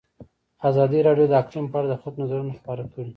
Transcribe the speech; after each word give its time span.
ازادي 0.69 0.99
راډیو 1.07 1.27
د 1.29 1.33
اقلیم 1.41 1.65
په 1.71 1.75
اړه 1.79 1.87
د 1.89 1.93
خلکو 2.01 2.19
نظرونه 2.23 2.53
خپاره 2.59 2.83
کړي. 2.93 3.09